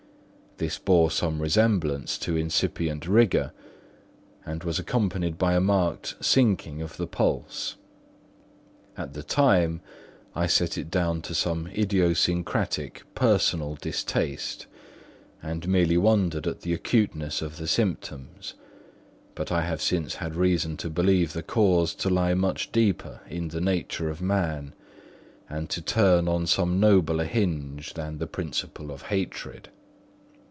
This 0.57 0.77
bore 0.77 1.09
some 1.09 1.41
resemblance 1.41 2.19
to 2.19 2.35
incipient 2.37 3.07
rigour, 3.07 3.51
and 4.45 4.63
was 4.63 4.77
accompanied 4.77 5.39
by 5.39 5.55
a 5.55 5.59
marked 5.59 6.13
sinking 6.23 6.83
of 6.83 6.97
the 6.97 7.07
pulse. 7.07 7.77
At 8.95 9.13
the 9.15 9.23
time, 9.23 9.81
I 10.35 10.45
set 10.45 10.77
it 10.77 10.91
down 10.91 11.23
to 11.23 11.33
some 11.33 11.65
idiosyncratic, 11.75 13.01
personal 13.15 13.73
distaste, 13.81 14.67
and 15.41 15.67
merely 15.67 15.97
wondered 15.97 16.45
at 16.45 16.61
the 16.61 16.75
acuteness 16.75 17.41
of 17.41 17.57
the 17.57 17.67
symptoms; 17.67 18.53
but 19.33 19.51
I 19.51 19.61
have 19.61 19.81
since 19.81 20.15
had 20.15 20.35
reason 20.35 20.77
to 20.77 20.91
believe 20.91 21.33
the 21.33 21.41
cause 21.41 21.95
to 21.95 22.09
lie 22.11 22.35
much 22.35 22.71
deeper 22.71 23.21
in 23.27 23.47
the 23.47 23.61
nature 23.61 24.11
of 24.11 24.21
man, 24.21 24.75
and 25.49 25.71
to 25.71 25.81
turn 25.81 26.27
on 26.27 26.45
some 26.45 26.79
nobler 26.79 27.23
hinge 27.25 27.95
than 27.95 28.19
the 28.19 28.27
principle 28.27 28.91
of 28.91 29.03
hatred. 29.07 29.69